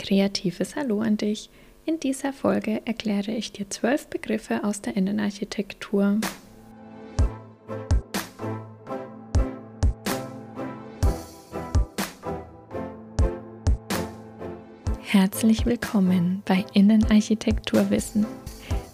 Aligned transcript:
kreatives 0.00 0.76
Hallo 0.76 1.00
an 1.00 1.16
dich. 1.16 1.50
In 1.84 2.00
dieser 2.00 2.32
Folge 2.32 2.80
erkläre 2.86 3.32
ich 3.32 3.52
dir 3.52 3.68
zwölf 3.68 4.06
Begriffe 4.06 4.64
aus 4.64 4.80
der 4.80 4.96
Innenarchitektur. 4.96 6.18
Herzlich 15.02 15.66
willkommen 15.66 16.42
bei 16.46 16.64
Innenarchitekturwissen, 16.72 18.26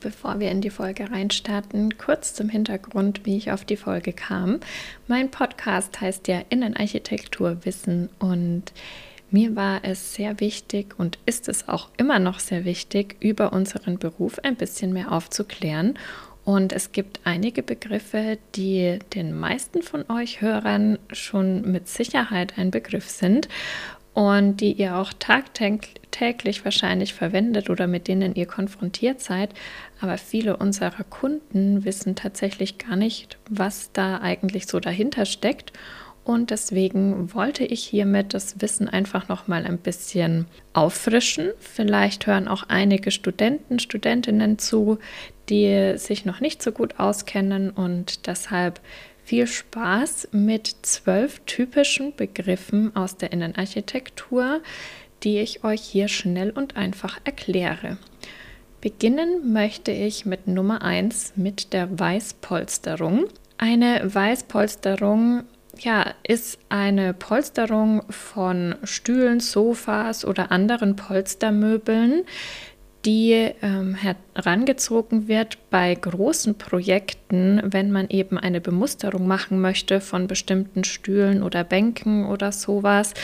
Bevor 0.00 0.40
wir 0.40 0.50
in 0.50 0.60
die 0.60 0.70
Folge 0.70 1.10
reinstarten, 1.10 1.96
kurz 1.98 2.34
zum 2.34 2.48
Hintergrund, 2.48 3.24
wie 3.24 3.36
ich 3.36 3.52
auf 3.52 3.64
die 3.64 3.76
Folge 3.76 4.12
kam. 4.12 4.58
Mein 5.06 5.30
Podcast 5.30 6.00
heißt 6.00 6.26
ja 6.26 6.42
Innenarchitektur 6.48 7.64
Wissen 7.64 8.08
und 8.18 8.72
mir 9.30 9.54
war 9.54 9.84
es 9.84 10.14
sehr 10.14 10.40
wichtig 10.40 10.98
und 10.98 11.18
ist 11.26 11.48
es 11.48 11.68
auch 11.68 11.90
immer 11.96 12.18
noch 12.18 12.40
sehr 12.40 12.64
wichtig, 12.64 13.16
über 13.20 13.52
unseren 13.52 13.98
Beruf 13.98 14.40
ein 14.42 14.56
bisschen 14.56 14.92
mehr 14.92 15.12
aufzuklären. 15.12 15.98
Und 16.44 16.72
es 16.72 16.92
gibt 16.92 17.20
einige 17.24 17.62
Begriffe, 17.62 18.38
die 18.56 18.98
den 19.14 19.38
meisten 19.38 19.82
von 19.82 20.10
euch 20.10 20.40
Hörern 20.40 20.98
schon 21.12 21.70
mit 21.70 21.88
Sicherheit 21.88 22.54
ein 22.56 22.70
Begriff 22.70 23.08
sind 23.08 23.48
und 24.18 24.56
die 24.56 24.72
ihr 24.72 24.96
auch 24.96 25.12
tagtäglich 25.12 26.64
wahrscheinlich 26.64 27.14
verwendet 27.14 27.70
oder 27.70 27.86
mit 27.86 28.08
denen 28.08 28.34
ihr 28.34 28.46
konfrontiert 28.46 29.20
seid. 29.20 29.50
Aber 30.00 30.18
viele 30.18 30.56
unserer 30.56 31.04
Kunden 31.04 31.84
wissen 31.84 32.16
tatsächlich 32.16 32.78
gar 32.78 32.96
nicht, 32.96 33.38
was 33.48 33.92
da 33.92 34.20
eigentlich 34.20 34.66
so 34.66 34.80
dahinter 34.80 35.24
steckt. 35.24 35.72
Und 36.24 36.50
deswegen 36.50 37.32
wollte 37.32 37.64
ich 37.64 37.84
hiermit 37.84 38.34
das 38.34 38.60
Wissen 38.60 38.88
einfach 38.88 39.28
noch 39.28 39.46
mal 39.46 39.64
ein 39.64 39.78
bisschen 39.78 40.46
auffrischen. 40.72 41.50
Vielleicht 41.60 42.26
hören 42.26 42.48
auch 42.48 42.64
einige 42.66 43.12
Studenten, 43.12 43.78
Studentinnen 43.78 44.58
zu, 44.58 44.98
die 45.48 45.92
sich 45.96 46.24
noch 46.24 46.40
nicht 46.40 46.60
so 46.60 46.72
gut 46.72 46.98
auskennen 46.98 47.70
und 47.70 48.26
deshalb 48.26 48.80
viel 49.28 49.46
Spaß 49.46 50.28
mit 50.32 50.74
zwölf 50.80 51.40
typischen 51.44 52.16
Begriffen 52.16 52.96
aus 52.96 53.18
der 53.18 53.30
Innenarchitektur, 53.30 54.62
die 55.22 55.38
ich 55.40 55.64
euch 55.64 55.82
hier 55.82 56.08
schnell 56.08 56.48
und 56.48 56.78
einfach 56.78 57.20
erkläre. 57.24 57.98
Beginnen 58.80 59.52
möchte 59.52 59.90
ich 59.90 60.24
mit 60.24 60.46
Nummer 60.46 60.80
1 60.80 61.34
mit 61.36 61.74
der 61.74 61.98
Weißpolsterung. 61.98 63.26
Eine 63.58 64.00
Weißpolsterung 64.14 65.44
ja, 65.78 66.06
ist 66.26 66.58
eine 66.70 67.12
Polsterung 67.12 68.04
von 68.08 68.76
Stühlen, 68.82 69.40
Sofas 69.40 70.24
oder 70.24 70.50
anderen 70.50 70.96
Polstermöbeln, 70.96 72.24
die 73.08 73.54
ähm, 73.62 73.96
herangezogen 74.34 75.28
wird 75.28 75.56
bei 75.70 75.94
großen 75.94 76.58
Projekten, 76.58 77.62
wenn 77.64 77.90
man 77.90 78.10
eben 78.10 78.36
eine 78.36 78.60
Bemusterung 78.60 79.26
machen 79.26 79.62
möchte 79.62 80.02
von 80.02 80.26
bestimmten 80.26 80.84
Stühlen 80.84 81.42
oder 81.42 81.64
Bänken 81.64 82.26
oder 82.26 82.52
sowas. 82.52 83.14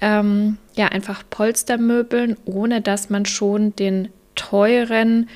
Ähm, 0.00 0.58
ja, 0.74 0.88
einfach 0.88 1.22
Polstermöbeln, 1.30 2.38
ohne 2.44 2.80
dass 2.80 3.08
man 3.08 3.24
schon 3.24 3.76
den 3.76 4.08
teuren 4.34 5.28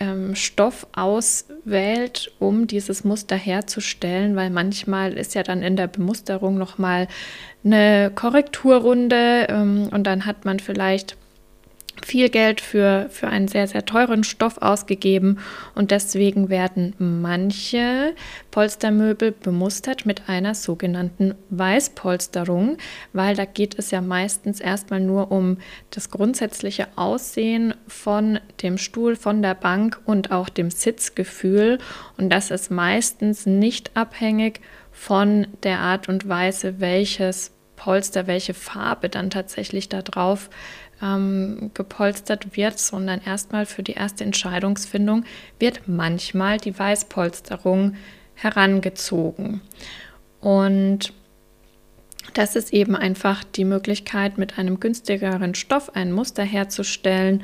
ähm, 0.00 0.34
Stoff 0.34 0.88
auswählt, 0.92 2.32
um 2.40 2.66
dieses 2.66 3.04
Muster 3.04 3.36
herzustellen, 3.36 4.34
weil 4.34 4.50
manchmal 4.50 5.12
ist 5.12 5.36
ja 5.36 5.44
dann 5.44 5.62
in 5.62 5.76
der 5.76 5.86
Bemusterung 5.86 6.58
nochmal 6.58 7.06
eine 7.64 8.10
Korrekturrunde 8.12 9.46
ähm, 9.50 9.88
und 9.92 10.04
dann 10.04 10.26
hat 10.26 10.44
man 10.44 10.58
vielleicht 10.58 11.16
viel 12.04 12.28
Geld 12.28 12.60
für, 12.60 13.06
für 13.10 13.28
einen 13.28 13.48
sehr, 13.48 13.66
sehr 13.66 13.84
teuren 13.84 14.24
Stoff 14.24 14.58
ausgegeben 14.58 15.38
und 15.74 15.90
deswegen 15.90 16.48
werden 16.48 16.94
manche 16.98 18.14
Polstermöbel 18.50 19.32
bemustert 19.32 20.06
mit 20.06 20.28
einer 20.28 20.54
sogenannten 20.54 21.34
Weißpolsterung, 21.50 22.76
weil 23.12 23.36
da 23.36 23.44
geht 23.44 23.78
es 23.78 23.90
ja 23.90 24.00
meistens 24.00 24.60
erstmal 24.60 25.00
nur 25.00 25.30
um 25.32 25.58
das 25.90 26.10
grundsätzliche 26.10 26.88
Aussehen 26.96 27.74
von 27.86 28.40
dem 28.62 28.78
Stuhl, 28.78 29.16
von 29.16 29.42
der 29.42 29.54
Bank 29.54 30.00
und 30.04 30.30
auch 30.32 30.48
dem 30.48 30.70
Sitzgefühl. 30.70 31.78
Und 32.16 32.30
das 32.30 32.50
ist 32.50 32.70
meistens 32.70 33.46
nicht 33.46 33.96
abhängig 33.96 34.60
von 34.92 35.46
der 35.62 35.80
Art 35.80 36.08
und 36.08 36.28
Weise, 36.28 36.80
welches 36.80 37.52
Polster, 37.76 38.26
welche 38.26 38.54
Farbe 38.54 39.08
dann 39.08 39.30
tatsächlich 39.30 39.88
da 39.88 40.02
drauf 40.02 40.50
ähm, 41.02 41.70
gepolstert 41.74 42.56
wird, 42.56 42.78
sondern 42.78 43.20
erstmal 43.20 43.66
für 43.66 43.82
die 43.82 43.92
erste 43.92 44.24
Entscheidungsfindung 44.24 45.24
wird 45.58 45.82
manchmal 45.86 46.58
die 46.58 46.78
Weißpolsterung 46.78 47.96
herangezogen. 48.34 49.60
Und 50.40 51.12
das 52.34 52.56
ist 52.56 52.72
eben 52.72 52.96
einfach 52.96 53.44
die 53.44 53.64
Möglichkeit, 53.64 54.38
mit 54.38 54.58
einem 54.58 54.80
günstigeren 54.80 55.54
Stoff 55.54 55.94
ein 55.94 56.12
Muster 56.12 56.42
herzustellen 56.42 57.42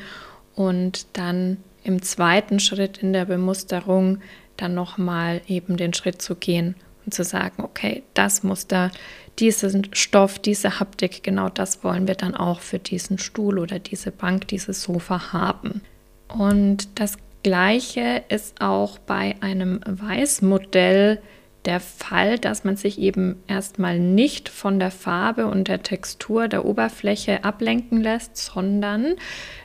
und 0.55 1.07
dann 1.15 1.59
im 1.85 2.03
zweiten 2.03 2.61
Schritt 2.61 2.99
in 2.99 3.13
der 3.13 3.25
Bemusterung 3.25 4.19
dann 4.57 4.75
nochmal 4.75 5.41
eben 5.47 5.77
den 5.77 5.95
Schritt 5.95 6.21
zu 6.21 6.35
gehen 6.35 6.75
und 7.05 7.15
zu 7.15 7.25
sagen, 7.25 7.63
okay, 7.63 8.03
das 8.15 8.43
Muster 8.43 8.91
diesen 9.39 9.95
Stoff, 9.95 10.39
diese 10.39 10.79
Haptik, 10.79 11.23
genau 11.23 11.49
das 11.49 11.83
wollen 11.85 12.07
wir 12.07 12.15
dann 12.15 12.35
auch 12.35 12.61
für 12.61 12.79
diesen 12.79 13.19
Stuhl 13.19 13.59
oder 13.59 13.79
diese 13.79 14.11
Bank, 14.11 14.49
dieses 14.49 14.83
Sofa 14.83 15.33
haben. 15.33 15.83
Und 16.29 17.01
das 17.01 17.17
Gleiche 17.43 18.23
ist 18.29 18.61
auch 18.61 18.99
bei 18.99 19.37
einem 19.41 19.81
Weißmodell 19.87 21.21
der 21.65 21.81
Fall, 21.81 22.39
dass 22.39 22.65
man 22.65 22.77
sich 22.77 22.99
eben 22.99 23.43
erstmal 23.47 23.99
nicht 23.99 24.49
von 24.49 24.79
der 24.79 24.91
Farbe 24.91 25.47
und 25.47 25.69
der 25.69 25.83
Textur 25.83 26.49
der 26.49 26.65
Oberfläche 26.65 27.45
ablenken 27.45 28.01
lässt, 28.03 28.37
sondern 28.37 29.15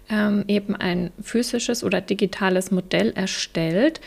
ähm, 0.09 0.45
eben 0.47 0.75
ein 0.75 1.11
physisches 1.21 1.83
oder 1.83 2.01
digitales 2.01 2.69
Modell 2.69 3.11
erstellt, 3.15 3.99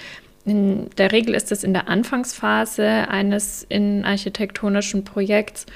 in 0.50 0.90
der 0.98 1.12
Regel 1.12 1.34
ist 1.34 1.52
es 1.52 1.62
in 1.62 1.72
der 1.72 1.88
Anfangsphase 1.88 2.84
eines 2.84 3.64
innenarchitektonischen 3.68 5.04
Projekts 5.04 5.66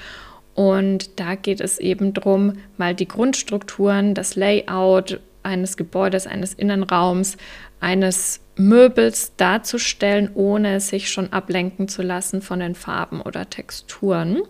und 0.53 1.19
da 1.19 1.35
geht 1.35 1.61
es 1.61 1.79
eben 1.79 2.13
darum, 2.13 2.53
mal 2.77 2.95
die 2.95 3.07
Grundstrukturen, 3.07 4.13
das 4.13 4.35
Layout 4.35 5.19
eines 5.43 5.77
Gebäudes, 5.77 6.27
eines 6.27 6.53
Innenraums, 6.53 7.37
eines 7.79 8.39
Möbels 8.57 9.35
darzustellen, 9.35 10.31
ohne 10.33 10.79
sich 10.79 11.09
schon 11.09 11.31
ablenken 11.31 11.87
zu 11.87 12.01
lassen 12.01 12.41
von 12.41 12.59
den 12.59 12.73
Farben 12.73 13.21
oder 13.21 13.49
Texturen. 13.49 14.41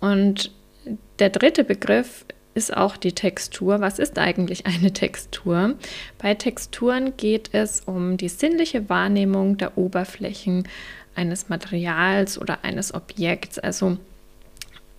Und 0.00 0.50
der 1.18 1.30
dritte 1.30 1.62
Begriff 1.62 2.24
ist 2.58 2.76
auch 2.76 2.96
die 2.96 3.12
Textur. 3.12 3.80
Was 3.80 4.00
ist 4.00 4.18
eigentlich 4.18 4.66
eine 4.66 4.92
Textur? 4.92 5.76
Bei 6.18 6.34
Texturen 6.34 7.16
geht 7.16 7.50
es 7.52 7.82
um 7.82 8.16
die 8.16 8.28
sinnliche 8.28 8.88
Wahrnehmung 8.88 9.56
der 9.56 9.78
Oberflächen 9.78 10.66
eines 11.14 11.48
Materials 11.48 12.36
oder 12.36 12.64
eines 12.64 12.92
Objekts. 12.92 13.60
Also 13.60 13.96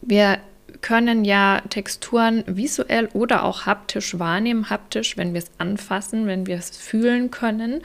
wir 0.02 0.40
können 0.80 1.26
ja 1.26 1.62
Texturen 1.70 2.46
visuell 2.48 3.10
oder 3.12 3.44
auch 3.44 3.66
haptisch 3.66 4.18
wahrnehmen. 4.18 4.70
Haptisch, 4.70 5.18
wenn 5.18 5.34
wir 5.34 5.40
es 5.40 5.52
anfassen, 5.58 6.28
wenn 6.28 6.48
wir 6.48 6.56
es 6.56 6.70
fühlen 6.70 7.30
können. 7.30 7.82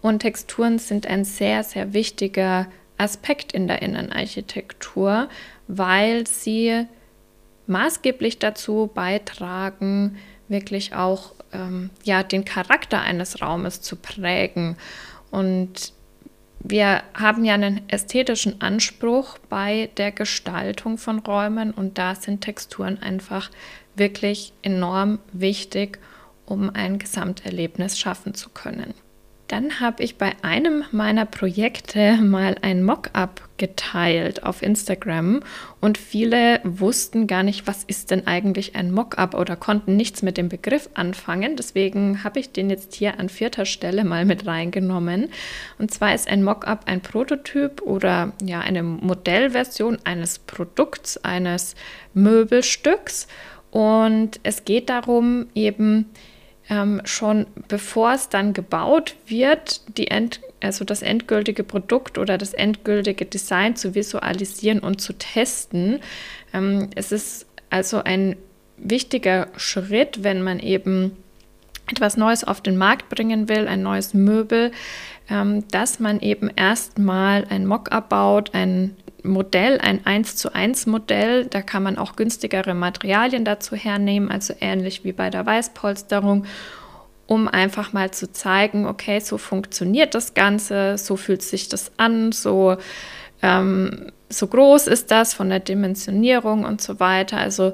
Und 0.00 0.20
Texturen 0.20 0.78
sind 0.78 1.06
ein 1.06 1.26
sehr, 1.26 1.62
sehr 1.62 1.92
wichtiger 1.92 2.68
Aspekt 2.96 3.52
in 3.52 3.68
der 3.68 3.82
Innenarchitektur, 3.82 5.28
weil 5.68 6.26
sie 6.26 6.86
maßgeblich 7.70 8.38
dazu 8.38 8.90
beitragen, 8.92 10.18
wirklich 10.48 10.94
auch 10.94 11.32
ähm, 11.52 11.90
ja, 12.04 12.22
den 12.22 12.44
Charakter 12.44 13.00
eines 13.00 13.40
Raumes 13.40 13.80
zu 13.80 13.96
prägen. 13.96 14.76
Und 15.30 15.94
wir 16.58 17.02
haben 17.14 17.44
ja 17.44 17.54
einen 17.54 17.88
ästhetischen 17.88 18.60
Anspruch 18.60 19.38
bei 19.48 19.88
der 19.96 20.12
Gestaltung 20.12 20.98
von 20.98 21.20
Räumen 21.20 21.70
und 21.70 21.96
da 21.96 22.14
sind 22.14 22.42
Texturen 22.42 23.00
einfach 23.00 23.50
wirklich 23.94 24.52
enorm 24.62 25.20
wichtig, 25.32 25.98
um 26.44 26.68
ein 26.68 26.98
Gesamterlebnis 26.98 27.98
schaffen 27.98 28.34
zu 28.34 28.50
können. 28.50 28.92
Dann 29.50 29.80
habe 29.80 30.04
ich 30.04 30.16
bei 30.16 30.32
einem 30.42 30.84
meiner 30.92 31.26
Projekte 31.26 32.18
mal 32.18 32.54
ein 32.62 32.84
Mockup 32.84 33.48
geteilt 33.56 34.44
auf 34.44 34.62
Instagram 34.62 35.40
und 35.80 35.98
viele 35.98 36.60
wussten 36.62 37.26
gar 37.26 37.42
nicht, 37.42 37.66
was 37.66 37.82
ist 37.82 38.12
denn 38.12 38.28
eigentlich 38.28 38.76
ein 38.76 38.92
Mockup 38.92 39.34
oder 39.34 39.56
konnten 39.56 39.96
nichts 39.96 40.22
mit 40.22 40.36
dem 40.36 40.48
Begriff 40.48 40.88
anfangen. 40.94 41.56
Deswegen 41.56 42.22
habe 42.22 42.38
ich 42.38 42.52
den 42.52 42.70
jetzt 42.70 42.94
hier 42.94 43.18
an 43.18 43.28
vierter 43.28 43.64
Stelle 43.66 44.04
mal 44.04 44.24
mit 44.24 44.46
reingenommen. 44.46 45.30
Und 45.80 45.90
zwar 45.90 46.14
ist 46.14 46.28
ein 46.28 46.44
Mockup 46.44 46.82
ein 46.86 47.00
Prototyp 47.00 47.82
oder 47.82 48.32
ja 48.40 48.60
eine 48.60 48.84
Modellversion 48.84 49.98
eines 50.04 50.38
Produkts, 50.38 51.16
eines 51.24 51.74
Möbelstücks. 52.14 53.26
Und 53.72 54.38
es 54.44 54.64
geht 54.64 54.90
darum, 54.90 55.48
eben 55.56 56.06
ähm, 56.70 57.02
schon 57.04 57.46
bevor 57.68 58.14
es 58.14 58.28
dann 58.28 58.52
gebaut 58.54 59.16
wird, 59.26 59.82
die 59.98 60.08
End, 60.08 60.40
also 60.60 60.84
das 60.84 61.02
endgültige 61.02 61.64
Produkt 61.64 62.16
oder 62.16 62.38
das 62.38 62.54
endgültige 62.54 63.26
Design 63.26 63.76
zu 63.76 63.94
visualisieren 63.94 64.78
und 64.78 65.00
zu 65.00 65.12
testen. 65.12 66.00
Ähm, 66.54 66.88
es 66.94 67.12
ist 67.12 67.46
also 67.68 68.02
ein 68.02 68.36
wichtiger 68.76 69.48
Schritt, 69.56 70.22
wenn 70.22 70.42
man 70.42 70.60
eben 70.60 71.16
etwas 71.90 72.16
Neues 72.16 72.44
auf 72.44 72.60
den 72.60 72.76
Markt 72.76 73.08
bringen 73.08 73.48
will, 73.48 73.68
ein 73.68 73.82
neues 73.82 74.14
Möbel, 74.14 74.72
ähm, 75.28 75.66
dass 75.68 76.00
man 76.00 76.20
eben 76.20 76.50
erstmal 76.54 77.44
ein 77.48 77.66
Mock-up 77.66 78.08
baut, 78.08 78.54
ein 78.54 78.96
Modell, 79.22 79.78
ein 79.80 80.04
1 80.06 80.36
zu 80.36 80.54
1 80.54 80.86
Modell. 80.86 81.46
Da 81.46 81.62
kann 81.62 81.82
man 81.82 81.98
auch 81.98 82.16
günstigere 82.16 82.74
Materialien 82.74 83.44
dazu 83.44 83.76
hernehmen, 83.76 84.30
also 84.30 84.54
ähnlich 84.60 85.04
wie 85.04 85.12
bei 85.12 85.30
der 85.30 85.44
Weißpolsterung, 85.46 86.46
um 87.26 87.48
einfach 87.48 87.92
mal 87.92 88.10
zu 88.10 88.32
zeigen, 88.32 88.86
okay, 88.86 89.20
so 89.20 89.38
funktioniert 89.38 90.14
das 90.14 90.34
Ganze, 90.34 90.98
so 90.98 91.16
fühlt 91.16 91.42
sich 91.42 91.68
das 91.68 91.92
an, 91.96 92.32
so, 92.32 92.76
ähm, 93.42 94.10
so 94.28 94.46
groß 94.46 94.86
ist 94.86 95.10
das 95.10 95.34
von 95.34 95.48
der 95.48 95.60
Dimensionierung 95.60 96.64
und 96.64 96.80
so 96.80 96.98
weiter. 96.98 97.38
Also 97.38 97.72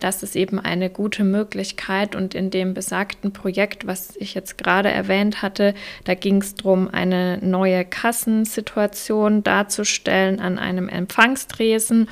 das 0.00 0.22
ist 0.22 0.36
eben 0.36 0.58
eine 0.58 0.90
gute 0.90 1.24
Möglichkeit. 1.24 2.14
Und 2.14 2.34
in 2.34 2.50
dem 2.50 2.74
besagten 2.74 3.32
Projekt, 3.32 3.86
was 3.86 4.16
ich 4.16 4.34
jetzt 4.34 4.58
gerade 4.58 4.90
erwähnt 4.90 5.42
hatte, 5.42 5.74
da 6.04 6.14
ging 6.14 6.42
es 6.42 6.54
darum, 6.54 6.88
eine 6.88 7.38
neue 7.38 7.84
Kassensituation 7.84 9.42
darzustellen 9.42 10.40
an 10.40 10.58
einem 10.58 10.88
Empfangstresen. 10.88 12.08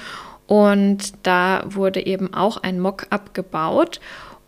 Und 0.46 1.14
da 1.22 1.64
wurde 1.66 2.04
eben 2.04 2.34
auch 2.34 2.58
ein 2.58 2.80
Mock-up 2.80 3.34
gebaut 3.34 4.00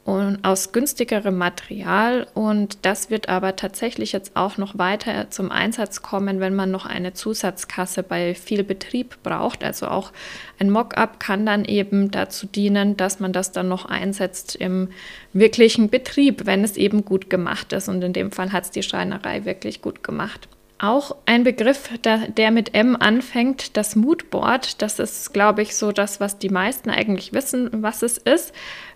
und 0.07 0.45
aus 0.45 0.71
günstigerem 0.71 1.37
Material. 1.37 2.29
Und 2.33 2.79
das 2.83 3.11
wird 3.11 3.29
aber 3.29 3.57
tatsächlich 3.57 4.13
jetzt 4.13 4.37
auch 4.37 4.57
noch 4.57 4.79
weiter 4.79 5.31
zum 5.31 5.51
Einsatz 5.51 6.01
kommen, 6.01 6.39
wenn 6.39 6.55
man 6.55 6.71
noch 6.71 6.87
eine 6.87 7.13
Zusatzkasse 7.13 8.05
bei 8.05 8.37
viel 8.37 8.63
Betrieb 8.63 9.17
braucht. 9.25 9.65
Also 9.65 9.89
auch 9.89 10.13
ein 10.61 10.71
Mockup 10.71 11.19
kann 11.19 11.45
dann 11.45 11.65
eben 11.65 12.13
dazu 12.13 12.47
dienen, 12.47 12.97
dass 12.97 13.19
man 13.19 13.33
das 13.33 13.51
dann 13.51 13.67
noch 13.67 13.87
einsetzt 13.87 14.55
im 14.55 14.91
wirklichen 15.33 15.91
Betrieb, 15.91 16.47
wenn 16.47 16.63
es 16.63 16.77
eben 16.77 17.05
gut 17.05 17.29
gemacht 17.29 17.73
ist. 17.73 17.89
Und 17.89 18.05
in 18.05 18.13
dem 18.13 18.31
Fall 18.31 18.53
hat 18.53 18.63
es 18.63 18.71
die 18.71 18.85
Schreinerei 18.85 19.45
wirklich 19.45 19.83
gut 19.83 20.05
gemacht. 20.05 20.49
Auch 20.79 21.17
ein 21.27 21.43
Begriff, 21.43 21.91
der, 22.05 22.51
mit 22.53 22.75
M 22.75 22.95
anfängt, 22.95 23.77
das 23.77 23.97
Moodboard. 23.97 24.81
Das 24.83 25.01
ist, 25.01 25.33
glaube 25.33 25.63
ich, 25.63 25.75
so 25.75 25.91
das, 25.91 26.21
was 26.21 26.39
die 26.39 26.51
meisten 26.51 26.91
eigentlich 26.91 27.33
wissen, 27.33 27.71
was 27.83 28.03
es 28.03 28.19
ist. 28.19 28.55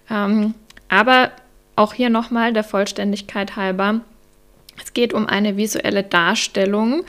Ähm, 0.09 0.55
aber 0.91 1.31
auch 1.77 1.95
hier 1.95 2.11
nochmal 2.11 2.53
der 2.53 2.65
Vollständigkeit 2.65 3.57
halber, 3.57 4.03
es 4.83 4.93
geht 4.93 5.15
um 5.15 5.27
eine 5.27 5.57
visuelle 5.57 6.03
Darstellung 6.03 7.05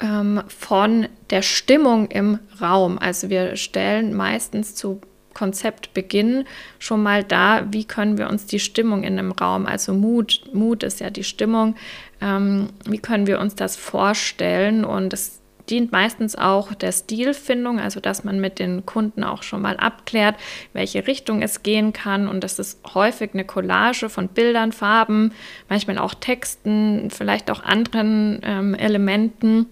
ähm, 0.00 0.42
von 0.48 1.08
der 1.30 1.42
Stimmung 1.42 2.08
im 2.08 2.38
Raum. 2.60 2.98
Also 2.98 3.28
wir 3.28 3.56
stellen 3.56 4.14
meistens 4.14 4.74
zu 4.74 5.00
Konzeptbeginn 5.34 6.44
schon 6.78 7.02
mal 7.02 7.24
dar, 7.24 7.72
wie 7.72 7.84
können 7.84 8.18
wir 8.18 8.28
uns 8.28 8.46
die 8.46 8.60
Stimmung 8.60 9.04
in 9.04 9.18
einem 9.18 9.32
Raum, 9.32 9.66
also 9.66 9.94
Mut, 9.94 10.42
Mut 10.52 10.82
ist 10.82 11.00
ja 11.00 11.10
die 11.10 11.24
Stimmung, 11.24 11.76
ähm, 12.20 12.68
wie 12.84 12.98
können 12.98 13.26
wir 13.26 13.38
uns 13.40 13.54
das 13.54 13.76
vorstellen 13.76 14.84
und 14.84 15.12
es 15.12 15.39
dient 15.70 15.92
meistens 15.92 16.36
auch 16.36 16.74
der 16.74 16.92
Stilfindung, 16.92 17.78
also 17.78 18.00
dass 18.00 18.24
man 18.24 18.40
mit 18.40 18.58
den 18.58 18.84
Kunden 18.84 19.24
auch 19.24 19.42
schon 19.42 19.62
mal 19.62 19.76
abklärt, 19.76 20.36
welche 20.72 21.06
Richtung 21.06 21.42
es 21.42 21.62
gehen 21.62 21.92
kann. 21.92 22.28
Und 22.28 22.42
das 22.42 22.58
ist 22.58 22.80
häufig 22.94 23.30
eine 23.32 23.44
Collage 23.44 24.08
von 24.08 24.28
Bildern, 24.28 24.72
Farben, 24.72 25.32
manchmal 25.68 25.98
auch 25.98 26.14
Texten, 26.14 27.10
vielleicht 27.10 27.50
auch 27.50 27.62
anderen 27.62 28.40
ähm, 28.42 28.74
Elementen. 28.74 29.66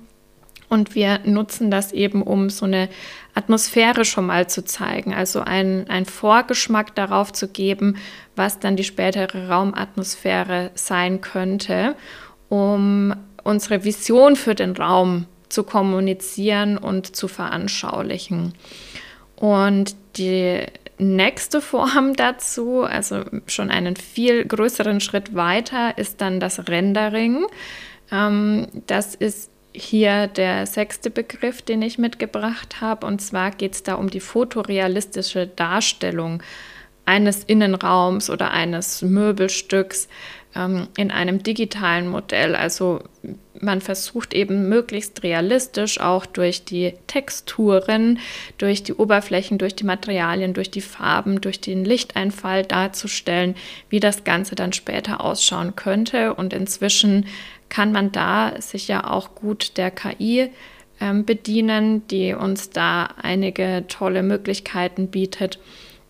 Und 0.68 0.94
wir 0.94 1.20
nutzen 1.24 1.70
das 1.70 1.92
eben, 1.92 2.22
um 2.22 2.50
so 2.50 2.66
eine 2.66 2.88
Atmosphäre 3.34 4.04
schon 4.04 4.26
mal 4.26 4.48
zu 4.48 4.64
zeigen, 4.64 5.14
also 5.14 5.40
einen, 5.40 6.04
Vorgeschmack 6.04 6.94
darauf 6.94 7.32
zu 7.32 7.48
geben, 7.48 7.96
was 8.36 8.58
dann 8.58 8.76
die 8.76 8.84
spätere 8.84 9.48
Raumatmosphäre 9.48 10.70
sein 10.74 11.20
könnte, 11.22 11.96
um 12.50 13.14
unsere 13.44 13.84
Vision 13.84 14.36
für 14.36 14.54
den 14.54 14.72
Raum 14.76 15.26
zu 15.48 15.64
kommunizieren 15.64 16.78
und 16.78 17.14
zu 17.14 17.28
veranschaulichen. 17.28 18.54
Und 19.36 19.94
die 20.16 20.62
nächste 20.98 21.60
Form 21.60 22.14
dazu, 22.16 22.82
also 22.82 23.22
schon 23.46 23.70
einen 23.70 23.96
viel 23.96 24.44
größeren 24.44 25.00
Schritt 25.00 25.34
weiter, 25.34 25.96
ist 25.96 26.20
dann 26.20 26.40
das 26.40 26.68
Rendering. 26.68 27.46
Ähm, 28.10 28.66
das 28.86 29.14
ist 29.14 29.50
hier 29.72 30.26
der 30.26 30.66
sechste 30.66 31.10
Begriff, 31.10 31.62
den 31.62 31.82
ich 31.82 31.98
mitgebracht 31.98 32.80
habe. 32.80 33.06
Und 33.06 33.20
zwar 33.20 33.50
geht 33.50 33.74
es 33.74 33.82
da 33.82 33.94
um 33.94 34.10
die 34.10 34.20
fotorealistische 34.20 35.46
Darstellung 35.46 36.42
eines 37.04 37.44
Innenraums 37.44 38.28
oder 38.28 38.50
eines 38.50 39.02
Möbelstücks 39.02 40.08
ähm, 40.54 40.88
in 40.96 41.10
einem 41.10 41.42
digitalen 41.42 42.08
Modell. 42.08 42.54
Also 42.54 43.00
man 43.60 43.80
versucht 43.80 44.34
eben 44.34 44.68
möglichst 44.68 45.22
realistisch 45.22 46.00
auch 46.00 46.26
durch 46.26 46.64
die 46.64 46.94
Texturen, 47.06 48.18
durch 48.56 48.82
die 48.82 48.94
Oberflächen, 48.94 49.58
durch 49.58 49.74
die 49.74 49.84
Materialien, 49.84 50.54
durch 50.54 50.70
die 50.70 50.80
Farben, 50.80 51.40
durch 51.40 51.60
den 51.60 51.84
Lichteinfall 51.84 52.64
darzustellen, 52.64 53.56
wie 53.88 54.00
das 54.00 54.24
Ganze 54.24 54.54
dann 54.54 54.72
später 54.72 55.20
ausschauen 55.22 55.76
könnte. 55.76 56.34
Und 56.34 56.52
inzwischen 56.52 57.26
kann 57.68 57.92
man 57.92 58.12
da 58.12 58.60
sich 58.60 58.88
ja 58.88 59.08
auch 59.10 59.34
gut 59.34 59.76
der 59.76 59.90
KI 59.90 60.50
ähm, 61.00 61.24
bedienen, 61.24 62.06
die 62.08 62.34
uns 62.34 62.70
da 62.70 63.08
einige 63.20 63.84
tolle 63.88 64.22
Möglichkeiten 64.22 65.08
bietet 65.08 65.58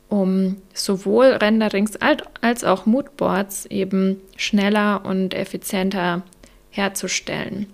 um 0.09 0.57
sowohl 0.73 1.27
Renderings 1.27 1.99
als 2.41 2.65
auch 2.65 2.87
Moodboards 2.87 3.67
eben 3.67 4.21
schneller 4.37 5.05
und 5.05 5.35
effizienter 5.35 6.23
herzustellen. 6.71 7.67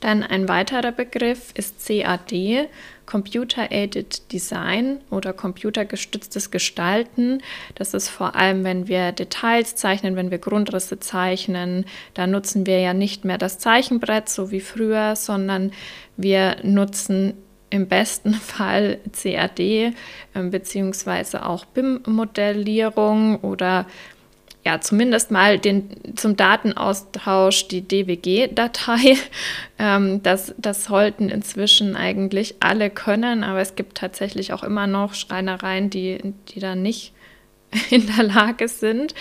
Dann 0.00 0.22
ein 0.22 0.48
weiterer 0.48 0.92
Begriff 0.92 1.52
ist 1.54 1.84
CAD, 1.84 2.68
Computer 3.04 3.72
Aided 3.72 4.30
Design 4.32 5.00
oder 5.10 5.32
computergestütztes 5.32 6.52
Gestalten. 6.52 7.42
Das 7.74 7.94
ist 7.94 8.08
vor 8.08 8.36
allem, 8.36 8.62
wenn 8.62 8.86
wir 8.86 9.10
Details 9.10 9.74
zeichnen, 9.74 10.14
wenn 10.14 10.30
wir 10.30 10.38
Grundrisse 10.38 11.00
zeichnen. 11.00 11.84
Da 12.14 12.28
nutzen 12.28 12.66
wir 12.66 12.78
ja 12.78 12.94
nicht 12.94 13.24
mehr 13.24 13.38
das 13.38 13.58
Zeichenbrett, 13.58 14.28
so 14.28 14.52
wie 14.52 14.60
früher, 14.60 15.16
sondern 15.16 15.72
wir 16.16 16.58
nutzen 16.62 17.34
im 17.70 17.86
besten 17.86 18.34
Fall 18.34 18.98
CAD 19.12 19.60
äh, 19.60 19.92
beziehungsweise 20.34 21.44
auch 21.46 21.64
BIM-Modellierung 21.66 23.40
oder 23.40 23.86
ja, 24.64 24.80
zumindest 24.80 25.30
mal 25.30 25.58
den, 25.58 26.16
zum 26.16 26.36
Datenaustausch 26.36 27.68
die 27.68 27.86
DWG-Datei. 27.86 29.16
Ähm, 29.80 30.24
das, 30.24 30.52
das 30.58 30.86
sollten 30.86 31.28
inzwischen 31.28 31.94
eigentlich 31.94 32.56
alle 32.58 32.90
können, 32.90 33.44
aber 33.44 33.60
es 33.60 33.76
gibt 33.76 33.96
tatsächlich 33.96 34.52
auch 34.52 34.64
immer 34.64 34.88
noch 34.88 35.14
Schreinereien, 35.14 35.88
die, 35.88 36.18
die 36.48 36.58
da 36.58 36.74
nicht 36.74 37.12
in 37.90 38.08
der 38.08 38.24
Lage 38.24 38.66
sind. 38.66 39.14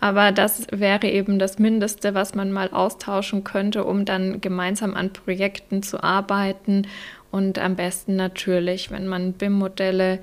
Aber 0.00 0.32
das 0.32 0.66
wäre 0.70 1.06
eben 1.06 1.38
das 1.38 1.58
Mindeste, 1.58 2.12
was 2.12 2.34
man 2.34 2.52
mal 2.52 2.68
austauschen 2.70 3.42
könnte, 3.42 3.84
um 3.84 4.04
dann 4.04 4.42
gemeinsam 4.42 4.92
an 4.92 5.14
Projekten 5.14 5.82
zu 5.82 6.02
arbeiten 6.02 6.86
und 7.32 7.58
am 7.58 7.74
besten 7.74 8.14
natürlich, 8.14 8.92
wenn 8.92 9.08
man 9.08 9.32
BIM-Modelle 9.32 10.20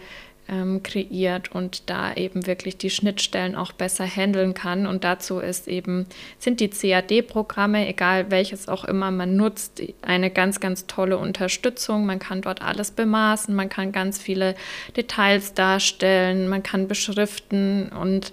ähm, 0.50 0.82
kreiert 0.84 1.52
und 1.52 1.90
da 1.90 2.14
eben 2.14 2.48
wirklich 2.48 2.78
die 2.78 2.90
Schnittstellen 2.90 3.56
auch 3.56 3.72
besser 3.72 4.06
handeln 4.06 4.54
kann. 4.54 4.88
Und 4.88 5.04
dazu 5.04 5.40
ist 5.40 5.68
eben, 5.68 6.06
sind 6.38 6.60
die 6.60 6.70
CAD-Programme, 6.70 7.88
egal 7.88 8.32
welches 8.32 8.68
auch 8.68 8.86
immer 8.86 9.12
man 9.12 9.36
nutzt, 9.36 9.82
eine 10.02 10.30
ganz, 10.30 10.60
ganz 10.60 10.88
tolle 10.88 11.18
Unterstützung. 11.18 12.06
Man 12.06 12.20
kann 12.20 12.42
dort 12.42 12.62
alles 12.62 12.92
bemaßen, 12.92 13.54
man 13.56 13.70
kann 13.70 13.92
ganz 13.92 14.22
viele 14.22 14.56
Details 14.96 15.54
darstellen, 15.54 16.48
man 16.48 16.64
kann 16.64 16.88
beschriften 16.88 17.90
und 17.90 18.32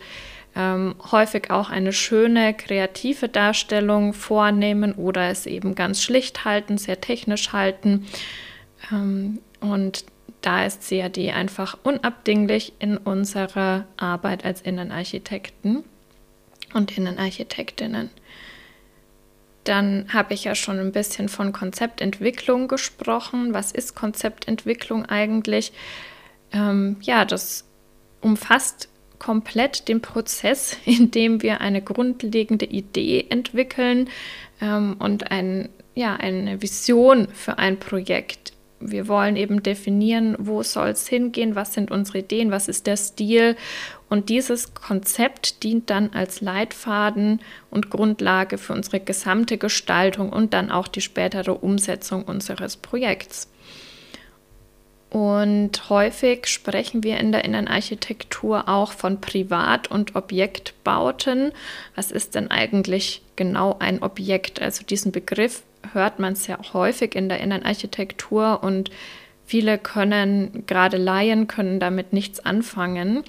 ähm, 0.55 0.95
häufig 1.13 1.51
auch 1.51 1.69
eine 1.69 1.93
schöne 1.93 2.55
kreative 2.55 3.29
Darstellung 3.29 4.15
vornehmen 4.15 4.95
oder 4.95 5.29
es 5.29 5.47
eben 5.47 5.75
ganz 5.75 6.03
schlicht 6.03 6.47
halten, 6.47 6.79
sehr 6.79 7.01
technisch 7.01 7.53
halten. 7.53 8.07
Ähm, 8.93 9.41
und 9.61 10.05
da 10.43 10.65
ist 10.65 10.89
CAD 10.89 11.33
einfach 11.33 11.77
unabdinglich 11.83 12.73
in 12.79 12.97
unserer 12.97 13.87
Arbeit 13.97 14.45
als 14.45 14.61
Innenarchitekten 14.61 15.85
und 16.73 16.97
Innenarchitektinnen. 16.97 18.11
Dann 19.65 20.07
habe 20.13 20.35
ich 20.35 20.45
ja 20.45 20.55
schon 20.55 20.79
ein 20.79 20.93
bisschen 20.93 21.29
von 21.29 21.53
Konzeptentwicklung 21.53 22.69
gesprochen. 22.69 23.53
Was 23.55 23.73
ist 23.73 23.97
Konzeptentwicklung 23.97 25.05
eigentlich? 25.07 25.73
Ähm, 26.53 26.99
ja, 27.01 27.25
das 27.25 27.65
umfasst 28.21 28.89
komplett 29.19 29.89
den 29.89 30.01
Prozess, 30.01 30.77
in 30.85 31.11
dem 31.11 31.43
wir 31.43 31.61
eine 31.61 31.83
grundlegende 31.83 32.67
Idee 32.67 33.27
entwickeln 33.31 34.09
ähm, 34.61 34.95
und 35.01 35.33
ein, 35.33 35.71
ja, 35.97 36.15
eine 36.15 36.63
Vision 36.63 37.27
für 37.29 37.59
ein 37.59 37.81
Projekt 37.81 38.53
wir 38.81 39.09
wollen 39.09 39.37
eben 39.37 39.63
definieren, 39.63 40.37
wo 40.39 40.63
soll 40.63 40.89
es 40.89 41.09
hingehen, 41.09 41.55
was 41.55 41.73
sind 41.73 41.91
unsere 41.91 42.19
Ideen, 42.19 42.51
was 42.51 42.69
ist 42.69 42.87
der 42.87 42.97
Stil. 42.97 43.57
Und 44.09 44.29
dieses 44.29 44.75
Konzept 44.75 45.63
dient 45.63 45.89
dann 45.91 46.11
als 46.13 46.41
Leitfaden 46.41 47.41
und 47.71 47.91
Grundlage 47.91 48.59
für 48.59 48.75
unsere 48.75 49.01
gesamte 49.01 49.57
Gestaltung 49.57 50.31
und 50.31 50.53
dann 50.53 50.71
auch 50.71 50.89
die 50.89 51.01
spätere 51.01 51.55
Umsetzung 51.55 52.25
unseres 52.25 52.77
Projekts. 52.77 53.49
Und 55.09 55.89
häufig 55.89 56.47
sprechen 56.47 57.03
wir 57.03 57.19
in 57.19 57.33
der 57.33 57.45
Innenarchitektur 57.45 58.69
auch 58.69 58.93
von 58.93 59.21
Privat- 59.21 59.91
und 59.91 60.15
Objektbauten. 60.15 61.53
Was 61.95 62.11
ist 62.11 62.35
denn 62.35 62.51
eigentlich 62.51 63.23
genau 63.37 63.77
ein 63.79 64.03
Objekt? 64.03 64.61
Also 64.61 64.85
diesen 64.85 65.13
Begriff 65.13 65.63
hört 65.93 66.19
man 66.19 66.33
es 66.35 66.47
ja 66.47 66.59
auch 66.59 66.75
häufig 66.75 67.15
in 67.15 67.29
der 67.29 67.41
Innenarchitektur 67.41 68.63
und 68.63 68.91
viele 69.45 69.79
können, 69.79 70.65
gerade 70.67 70.97
Laien, 70.97 71.47
können 71.47 71.81
damit 71.81 72.13
nichts 72.13 72.41
anfangen. 72.41 73.23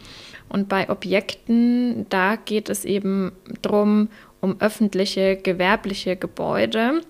Und 0.50 0.70
bei 0.70 0.90
Objekten, 0.90 2.06
da 2.10 2.36
geht 2.36 2.70
es 2.70 2.86
eben 2.86 3.32
darum, 3.62 4.10
um 4.40 4.60
öffentliche, 4.62 5.36
gewerbliche 5.36 6.16
Gebäude, 6.16 7.02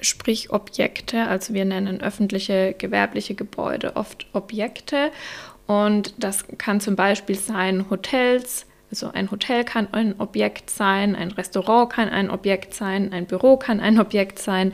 sprich 0.00 0.50
Objekte. 0.50 1.26
Also 1.26 1.54
wir 1.54 1.64
nennen 1.64 2.00
öffentliche, 2.00 2.74
gewerbliche 2.76 3.34
Gebäude 3.34 3.96
oft 3.96 4.26
Objekte. 4.32 5.10
Und 5.66 6.14
das 6.18 6.44
kann 6.56 6.80
zum 6.80 6.96
Beispiel 6.96 7.36
sein 7.36 7.90
Hotels, 7.90 8.66
also 8.90 9.10
ein 9.12 9.30
Hotel 9.30 9.64
kann 9.64 9.88
ein 9.92 10.18
Objekt 10.18 10.70
sein, 10.70 11.14
ein 11.14 11.30
Restaurant 11.30 11.90
kann 11.92 12.08
ein 12.08 12.30
Objekt 12.30 12.74
sein, 12.74 13.12
ein 13.12 13.26
Büro 13.26 13.56
kann 13.56 13.80
ein 13.80 14.00
Objekt 14.00 14.38
sein, 14.38 14.72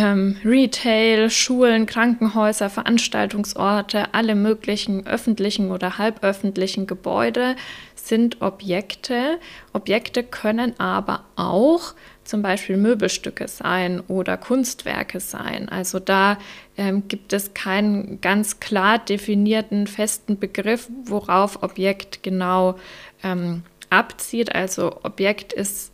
ähm, 0.00 0.36
Retail, 0.44 1.28
Schulen, 1.28 1.84
Krankenhäuser, 1.84 2.70
Veranstaltungsorte, 2.70 4.14
alle 4.14 4.34
möglichen 4.34 5.06
öffentlichen 5.06 5.70
oder 5.70 5.98
halböffentlichen 5.98 6.86
Gebäude 6.86 7.54
sind 7.94 8.40
Objekte. 8.40 9.38
Objekte 9.74 10.22
können 10.22 10.78
aber 10.80 11.24
auch 11.36 11.94
zum 12.24 12.40
Beispiel 12.40 12.78
Möbelstücke 12.78 13.46
sein 13.48 14.00
oder 14.00 14.38
Kunstwerke 14.38 15.20
sein. 15.20 15.68
Also 15.68 15.98
da 15.98 16.38
ähm, 16.78 17.06
gibt 17.08 17.32
es 17.34 17.52
keinen 17.52 18.20
ganz 18.20 18.58
klar 18.58 18.98
definierten 18.98 19.86
festen 19.86 20.38
Begriff, 20.38 20.88
worauf 21.04 21.62
Objekt 21.62 22.22
genau 22.22 22.78
ähm, 23.22 23.64
abzieht. 23.90 24.54
Also 24.54 25.00
Objekt 25.02 25.52
ist, 25.52 25.92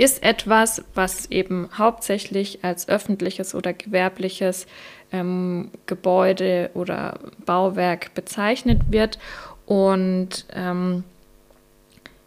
ist 0.00 0.22
etwas, 0.22 0.82
was 0.94 1.30
eben 1.30 1.68
hauptsächlich 1.76 2.64
als 2.64 2.88
öffentliches 2.88 3.54
oder 3.54 3.74
gewerbliches 3.74 4.66
ähm, 5.12 5.70
Gebäude 5.84 6.70
oder 6.72 7.18
Bauwerk 7.44 8.14
bezeichnet 8.14 8.80
wird. 8.88 9.18
Und 9.66 10.46
ähm, 10.54 11.04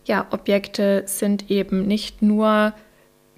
ja, 0.06 0.28
Objekte 0.30 1.02
sind 1.08 1.50
eben 1.50 1.88
nicht 1.88 2.22
nur 2.22 2.74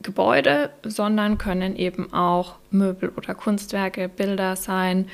Gebäude, 0.01 0.71
sondern 0.83 1.37
können 1.37 1.77
eben 1.77 2.11
auch 2.11 2.55
Möbel 2.71 3.13
oder 3.15 3.35
Kunstwerke, 3.35 4.09
Bilder 4.09 4.57
sein. 4.57 5.07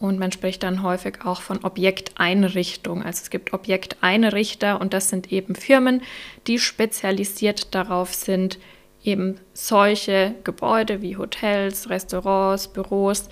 Und 0.00 0.18
man 0.18 0.30
spricht 0.30 0.62
dann 0.62 0.82
häufig 0.82 1.24
auch 1.24 1.42
von 1.42 1.64
Objekteinrichtung. 1.64 3.02
Also 3.02 3.22
es 3.22 3.30
gibt 3.30 3.52
Objekteinrichter 3.52 4.80
und 4.80 4.94
das 4.94 5.08
sind 5.08 5.32
eben 5.32 5.54
Firmen, 5.56 6.02
die 6.46 6.58
spezialisiert 6.58 7.74
darauf 7.74 8.14
sind, 8.14 8.58
eben 9.02 9.40
solche 9.54 10.34
Gebäude 10.44 11.02
wie 11.02 11.16
Hotels, 11.16 11.90
Restaurants, 11.90 12.68
Büros 12.68 13.28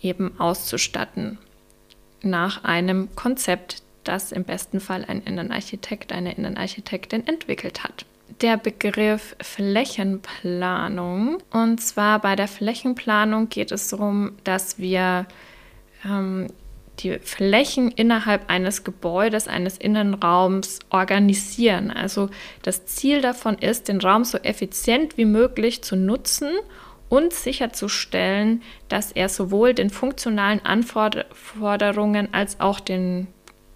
eben 0.00 0.38
auszustatten 0.40 1.38
nach 2.22 2.64
einem 2.64 3.14
Konzept 3.14 3.82
das 4.04 4.32
im 4.32 4.44
besten 4.44 4.80
Fall 4.80 5.04
ein 5.06 5.22
Innenarchitekt, 5.22 6.12
eine 6.12 6.34
Innenarchitektin 6.34 7.26
entwickelt 7.26 7.84
hat. 7.84 8.06
Der 8.40 8.56
Begriff 8.56 9.36
Flächenplanung. 9.40 11.38
Und 11.50 11.82
zwar 11.82 12.20
bei 12.20 12.36
der 12.36 12.48
Flächenplanung 12.48 13.48
geht 13.48 13.72
es 13.72 13.88
darum, 13.88 14.32
dass 14.44 14.78
wir 14.78 15.26
ähm, 16.04 16.48
die 17.00 17.18
Flächen 17.20 17.90
innerhalb 17.90 18.50
eines 18.50 18.84
Gebäudes, 18.84 19.46
eines 19.48 19.78
Innenraums 19.78 20.80
organisieren. 20.90 21.90
Also 21.90 22.28
das 22.62 22.86
Ziel 22.86 23.20
davon 23.20 23.56
ist, 23.58 23.88
den 23.88 24.00
Raum 24.00 24.24
so 24.24 24.38
effizient 24.38 25.16
wie 25.16 25.24
möglich 25.24 25.82
zu 25.82 25.96
nutzen 25.96 26.50
und 27.08 27.32
sicherzustellen, 27.32 28.62
dass 28.88 29.12
er 29.12 29.28
sowohl 29.28 29.74
den 29.74 29.90
funktionalen 29.90 30.60
Anforderungen 30.64 32.34
als 32.34 32.60
auch 32.60 32.80
den 32.80 33.28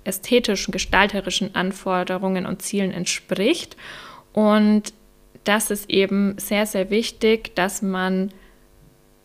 ästhetischen, 0.05 0.73
gestalterischen 0.73 1.55
Anforderungen 1.55 2.47
und 2.47 2.62
Zielen 2.62 2.93
entspricht. 2.93 3.76
Und 4.33 4.93
das 5.45 5.71
ist 5.71 5.91
eben 5.91 6.37
sehr, 6.38 6.67
sehr 6.67 6.91
wichtig, 6.91 7.55
dass 7.55 7.83
man, 7.83 8.33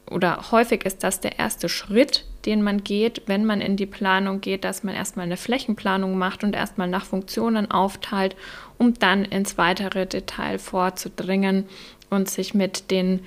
oder 0.09 0.51
häufig 0.51 0.85
ist 0.85 1.03
das 1.03 1.19
der 1.19 1.39
erste 1.39 1.69
Schritt, 1.69 2.25
den 2.45 2.63
man 2.63 2.83
geht, 2.83 3.23
wenn 3.25 3.45
man 3.45 3.61
in 3.61 3.75
die 3.75 3.85
Planung 3.85 4.41
geht, 4.41 4.63
dass 4.63 4.83
man 4.83 4.95
erstmal 4.95 5.25
eine 5.25 5.37
Flächenplanung 5.37 6.17
macht 6.17 6.43
und 6.43 6.55
erstmal 6.55 6.87
nach 6.87 7.05
Funktionen 7.05 7.69
aufteilt, 7.69 8.35
um 8.77 8.93
dann 8.93 9.25
ins 9.25 9.57
weitere 9.57 10.05
Detail 10.05 10.59
vorzudringen 10.59 11.65
und 12.09 12.29
sich 12.29 12.53
mit 12.53 12.89
den 12.89 13.21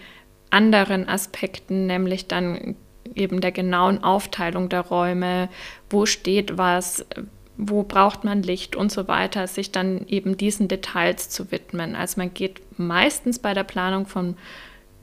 anderen 0.50 1.08
Aspekten, 1.08 1.86
nämlich 1.86 2.28
dann 2.28 2.76
eben 3.14 3.40
der 3.40 3.52
genauen 3.52 4.02
Aufteilung 4.02 4.68
der 4.68 4.80
Räume, 4.80 5.48
wo 5.90 6.06
steht 6.06 6.56
was, 6.56 7.04
wo 7.56 7.82
braucht 7.82 8.24
man 8.24 8.42
Licht 8.42 8.74
und 8.74 8.90
so 8.90 9.06
weiter, 9.06 9.46
sich 9.46 9.70
dann 9.70 10.06
eben 10.06 10.36
diesen 10.36 10.68
Details 10.68 11.28
zu 11.28 11.50
widmen. 11.50 11.94
Also 11.94 12.20
man 12.20 12.32
geht 12.32 12.62
meistens 12.78 13.38
bei 13.38 13.52
der 13.52 13.64
Planung 13.64 14.06
von 14.06 14.36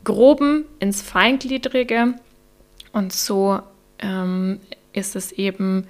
groben 0.08 0.64
ins 0.80 1.02
Feingliedrige. 1.02 2.14
Und 2.94 3.12
so 3.12 3.60
ähm, 4.00 4.62
ist 4.94 5.18
es 5.18 5.34
eben 5.34 5.86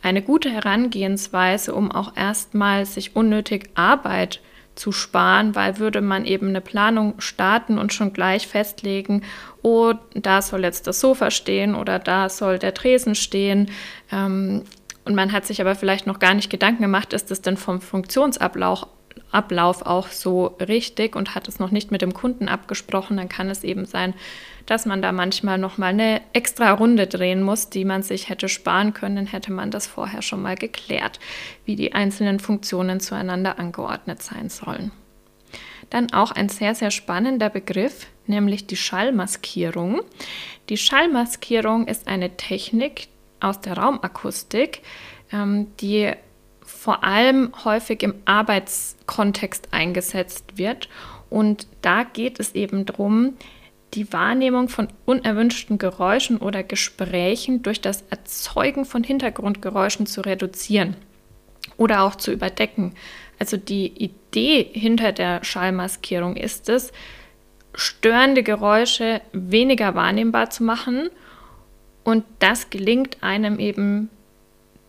eine 0.00 0.22
gute 0.22 0.48
Herangehensweise, 0.48 1.74
um 1.74 1.92
auch 1.92 2.16
erstmal 2.16 2.86
sich 2.86 3.14
unnötig 3.14 3.68
Arbeit 3.74 4.40
zu 4.76 4.92
sparen, 4.92 5.54
weil 5.54 5.78
würde 5.78 6.00
man 6.00 6.24
eben 6.24 6.48
eine 6.48 6.62
Planung 6.62 7.20
starten 7.20 7.76
und 7.76 7.92
schon 7.92 8.14
gleich 8.14 8.46
festlegen, 8.46 9.24
oh, 9.60 9.92
da 10.14 10.40
soll 10.40 10.62
jetzt 10.62 10.86
das 10.86 11.00
Sofa 11.00 11.30
stehen 11.30 11.74
oder 11.74 11.98
da 11.98 12.30
soll 12.30 12.58
der 12.58 12.72
Tresen 12.72 13.14
stehen, 13.14 13.70
ähm, 14.10 14.62
und 15.04 15.14
man 15.14 15.32
hat 15.32 15.46
sich 15.46 15.60
aber 15.60 15.74
vielleicht 15.74 16.06
noch 16.06 16.18
gar 16.18 16.34
nicht 16.34 16.50
Gedanken 16.50 16.82
gemacht, 16.82 17.12
ist 17.12 17.30
das 17.30 17.40
denn 17.40 17.56
vom 17.56 17.80
Funktionsablauf 17.80 18.86
Ablauf 19.32 19.82
auch 19.82 20.08
so 20.08 20.56
richtig 20.60 21.16
und 21.16 21.34
hat 21.34 21.48
es 21.48 21.58
noch 21.58 21.70
nicht 21.70 21.90
mit 21.90 22.02
dem 22.02 22.14
Kunden 22.14 22.48
abgesprochen, 22.48 23.16
dann 23.16 23.28
kann 23.28 23.48
es 23.48 23.64
eben 23.64 23.84
sein, 23.84 24.14
dass 24.66 24.86
man 24.86 25.02
da 25.02 25.12
manchmal 25.12 25.58
noch 25.58 25.78
mal 25.78 25.88
eine 25.88 26.20
extra 26.32 26.72
Runde 26.72 27.06
drehen 27.06 27.42
muss, 27.42 27.70
die 27.70 27.84
man 27.84 28.02
sich 28.02 28.28
hätte 28.28 28.48
sparen 28.48 28.94
können, 28.94 29.26
hätte 29.26 29.52
man 29.52 29.70
das 29.70 29.86
vorher 29.86 30.22
schon 30.22 30.42
mal 30.42 30.56
geklärt, 30.56 31.20
wie 31.64 31.76
die 31.76 31.92
einzelnen 31.92 32.40
Funktionen 32.40 33.00
zueinander 33.00 33.58
angeordnet 33.58 34.22
sein 34.22 34.48
sollen. 34.48 34.92
Dann 35.90 36.12
auch 36.12 36.30
ein 36.30 36.48
sehr, 36.48 36.74
sehr 36.74 36.90
spannender 36.90 37.50
Begriff, 37.50 38.06
nämlich 38.26 38.66
die 38.66 38.76
Schallmaskierung. 38.76 40.02
Die 40.68 40.76
Schallmaskierung 40.76 41.88
ist 41.88 42.06
eine 42.06 42.36
Technik, 42.36 43.08
aus 43.40 43.60
der 43.60 43.76
Raumakustik, 43.76 44.82
ähm, 45.32 45.68
die 45.80 46.12
vor 46.80 47.04
allem 47.04 47.52
häufig 47.66 48.02
im 48.02 48.14
Arbeitskontext 48.24 49.68
eingesetzt 49.70 50.56
wird. 50.56 50.88
Und 51.28 51.66
da 51.82 52.04
geht 52.04 52.40
es 52.40 52.54
eben 52.54 52.86
darum, 52.86 53.34
die 53.92 54.10
Wahrnehmung 54.14 54.70
von 54.70 54.88
unerwünschten 55.04 55.76
Geräuschen 55.76 56.38
oder 56.38 56.62
Gesprächen 56.62 57.62
durch 57.62 57.82
das 57.82 58.04
Erzeugen 58.08 58.86
von 58.86 59.04
Hintergrundgeräuschen 59.04 60.06
zu 60.06 60.22
reduzieren 60.22 60.96
oder 61.76 62.02
auch 62.02 62.16
zu 62.16 62.32
überdecken. 62.32 62.94
Also 63.38 63.58
die 63.58 63.88
Idee 64.02 64.66
hinter 64.72 65.12
der 65.12 65.44
Schallmaskierung 65.44 66.36
ist 66.36 66.70
es, 66.70 66.92
störende 67.74 68.42
Geräusche 68.42 69.20
weniger 69.34 69.94
wahrnehmbar 69.94 70.48
zu 70.48 70.64
machen. 70.64 71.10
Und 72.04 72.24
das 72.38 72.70
gelingt 72.70 73.18
einem 73.22 73.58
eben 73.58 74.08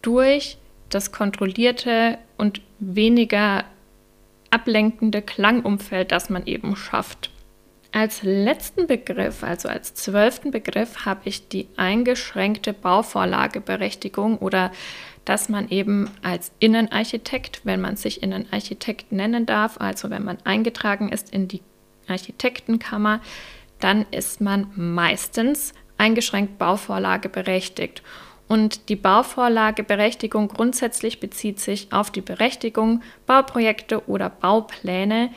durch 0.01 0.57
das 0.93 1.11
kontrollierte 1.11 2.17
und 2.37 2.61
weniger 2.79 3.63
ablenkende 4.49 5.21
Klangumfeld, 5.21 6.11
das 6.11 6.29
man 6.29 6.45
eben 6.45 6.75
schafft. 6.75 7.31
Als 7.93 8.23
letzten 8.23 8.87
Begriff, 8.87 9.43
also 9.43 9.67
als 9.67 9.93
zwölften 9.93 10.51
Begriff, 10.51 11.05
habe 11.05 11.21
ich 11.25 11.49
die 11.49 11.67
eingeschränkte 11.75 12.71
Bauvorlageberechtigung 12.73 14.37
oder 14.37 14.71
dass 15.25 15.49
man 15.49 15.69
eben 15.69 16.09
als 16.21 16.51
Innenarchitekt, 16.59 17.61
wenn 17.63 17.81
man 17.81 17.95
sich 17.95 18.23
Innenarchitekt 18.23 19.11
nennen 19.11 19.45
darf, 19.45 19.79
also 19.79 20.09
wenn 20.09 20.23
man 20.23 20.37
eingetragen 20.45 21.09
ist 21.09 21.31
in 21.31 21.47
die 21.47 21.61
Architektenkammer, 22.07 23.19
dann 23.79 24.05
ist 24.11 24.41
man 24.41 24.71
meistens 24.75 25.73
eingeschränkt 25.97 26.57
Bauvorlageberechtigt. 26.57 28.01
Und 28.51 28.89
die 28.89 28.97
Bauvorlageberechtigung 28.97 30.49
grundsätzlich 30.49 31.21
bezieht 31.21 31.61
sich 31.61 31.93
auf 31.93 32.11
die 32.11 32.19
Berechtigung, 32.19 33.01
Bauprojekte 33.25 34.09
oder 34.09 34.29
Baupläne 34.29 35.29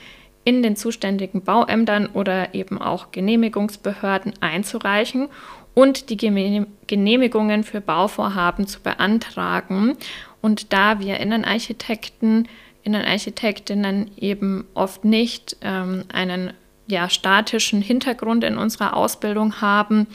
in 0.43 0.65
den 0.65 0.75
zuständigen 0.75 1.45
Bauämtern 1.45 2.09
oder 2.13 2.57
eben 2.57 2.83
auch 2.83 3.13
Genehmigungsbehörden 3.13 4.35
einzureichen 4.41 5.29
und 5.75 6.11
die 6.11 6.17
Genehmigungen 6.17 7.63
für 7.63 7.81
Bauvorhaben 7.81 8.67
zu 8.67 8.81
beantragen. 8.81 9.97
Und 10.43 10.73
da 10.73 10.99
wir 10.99 11.21
Innenarchitekten, 11.21 12.49
Innenarchitektinnen 12.83 14.11
eben 14.17 14.67
oft 14.75 15.05
nicht 15.05 15.57
ähm, 15.61 16.03
einen 16.13 16.53
ja, 16.89 17.09
statischen 17.09 17.81
Hintergrund 17.81 18.43
in 18.43 18.59
unserer 18.59 18.97
Ausbildung 18.97 19.61
haben, 19.61 20.09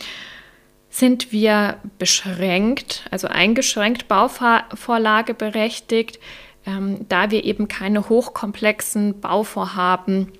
sind 0.89 1.31
wir 1.31 1.77
beschränkt, 1.97 3.05
also 3.11 3.27
eingeschränkt 3.27 4.07
Bauvorlage 4.07 5.33
berechtigt, 5.33 6.19
ähm, 6.65 7.05
da 7.07 7.31
wir 7.31 7.43
eben 7.43 7.67
keine 7.67 8.09
hochkomplexen 8.09 9.19
Bauvorhaben 9.21 10.31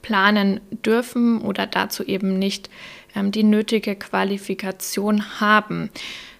planen 0.00 0.60
dürfen 0.70 1.40
oder 1.40 1.66
dazu 1.66 2.04
eben 2.04 2.38
nicht 2.38 2.70
ähm, 3.14 3.30
die 3.30 3.44
nötige 3.44 3.94
Qualifikation 3.94 5.40
haben. 5.40 5.90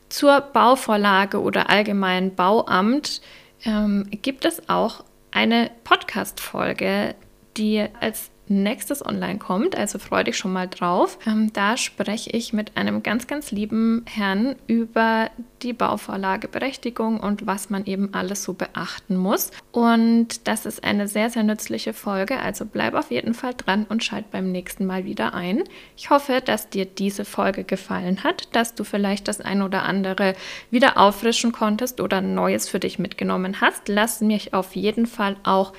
Zur 0.08 0.40
Bauvorlage 0.40 1.40
oder 1.40 1.70
allgemeinen 1.70 2.34
Bauamt 2.34 3.22
ähm, 3.64 4.08
gibt 4.22 4.44
es 4.44 4.68
auch 4.68 5.04
eine 5.30 5.70
Podcast-Folge, 5.84 7.14
die 7.56 7.86
als 8.00 8.31
nächstes 8.52 9.04
online 9.04 9.38
kommt, 9.38 9.76
also 9.76 9.98
freu 9.98 10.24
dich 10.24 10.36
schon 10.36 10.52
mal 10.52 10.68
drauf. 10.68 11.18
Ähm, 11.26 11.52
da 11.52 11.76
spreche 11.76 12.30
ich 12.30 12.52
mit 12.52 12.76
einem 12.76 13.02
ganz, 13.02 13.26
ganz 13.26 13.50
lieben 13.50 14.04
Herrn 14.06 14.56
über 14.66 15.30
die 15.62 15.72
Bauvorlageberechtigung 15.72 17.20
und 17.20 17.46
was 17.46 17.70
man 17.70 17.86
eben 17.86 18.14
alles 18.14 18.42
so 18.42 18.52
beachten 18.52 19.16
muss. 19.16 19.50
Und 19.70 20.46
das 20.48 20.66
ist 20.66 20.84
eine 20.84 21.08
sehr, 21.08 21.30
sehr 21.30 21.44
nützliche 21.44 21.92
Folge, 21.92 22.38
also 22.38 22.64
bleib 22.64 22.94
auf 22.94 23.10
jeden 23.10 23.34
Fall 23.34 23.54
dran 23.54 23.86
und 23.88 24.04
schalt 24.04 24.30
beim 24.30 24.50
nächsten 24.50 24.86
Mal 24.86 25.04
wieder 25.04 25.34
ein. 25.34 25.64
Ich 25.96 26.10
hoffe, 26.10 26.42
dass 26.44 26.68
dir 26.68 26.84
diese 26.84 27.24
Folge 27.24 27.64
gefallen 27.64 28.24
hat, 28.24 28.54
dass 28.54 28.74
du 28.74 28.84
vielleicht 28.84 29.28
das 29.28 29.40
ein 29.40 29.62
oder 29.62 29.84
andere 29.84 30.34
wieder 30.70 30.98
auffrischen 30.98 31.52
konntest 31.52 32.00
oder 32.00 32.20
Neues 32.20 32.68
für 32.68 32.80
dich 32.80 32.98
mitgenommen 32.98 33.60
hast. 33.60 33.88
Lass 33.88 34.20
mich 34.20 34.54
auf 34.54 34.74
jeden 34.74 35.06
Fall 35.06 35.36
auch 35.44 35.72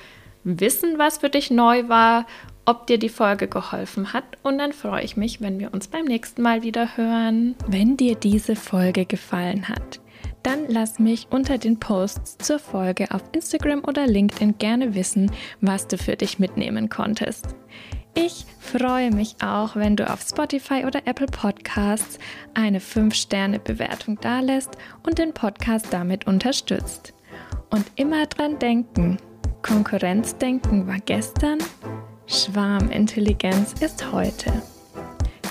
wissen, 0.44 0.98
was 0.98 1.18
für 1.18 1.30
dich 1.30 1.50
neu 1.50 1.88
war 1.88 2.26
ob 2.66 2.86
dir 2.86 2.98
die 2.98 3.08
Folge 3.08 3.48
geholfen 3.48 4.12
hat 4.12 4.24
und 4.42 4.58
dann 4.58 4.72
freue 4.72 5.04
ich 5.04 5.16
mich, 5.16 5.40
wenn 5.40 5.58
wir 5.58 5.72
uns 5.72 5.88
beim 5.88 6.04
nächsten 6.04 6.42
Mal 6.42 6.62
wieder 6.62 6.96
hören. 6.96 7.54
Wenn 7.66 7.96
dir 7.96 8.14
diese 8.14 8.56
Folge 8.56 9.04
gefallen 9.06 9.68
hat, 9.68 10.00
dann 10.42 10.66
lass 10.68 10.98
mich 10.98 11.26
unter 11.30 11.58
den 11.58 11.78
Posts 11.78 12.38
zur 12.38 12.58
Folge 12.58 13.10
auf 13.10 13.22
Instagram 13.32 13.82
oder 13.84 14.06
LinkedIn 14.06 14.58
gerne 14.58 14.94
wissen, 14.94 15.30
was 15.60 15.88
du 15.88 15.98
für 15.98 16.16
dich 16.16 16.38
mitnehmen 16.38 16.88
konntest. 16.88 17.54
Ich 18.16 18.46
freue 18.60 19.10
mich 19.10 19.36
auch, 19.42 19.74
wenn 19.74 19.96
du 19.96 20.08
auf 20.08 20.22
Spotify 20.22 20.84
oder 20.86 21.00
Apple 21.06 21.26
Podcasts 21.26 22.18
eine 22.54 22.78
5-Sterne-Bewertung 22.78 24.20
dalässt 24.20 24.70
und 25.04 25.18
den 25.18 25.34
Podcast 25.34 25.86
damit 25.90 26.26
unterstützt. 26.26 27.12
Und 27.70 27.86
immer 27.96 28.26
dran 28.26 28.60
denken, 28.60 29.18
Konkurrenzdenken 29.62 30.86
war 30.86 30.98
gestern, 31.04 31.58
Schwarmintelligenz 32.26 33.74
ist 33.80 34.12
heute. 34.12 34.50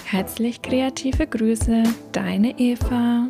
Herzlich 0.06 0.62
kreative 0.62 1.28
Grüße, 1.28 1.84
deine 2.12 2.60
Eva. 2.60 3.28